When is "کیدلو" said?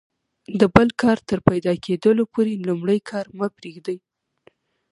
1.85-2.23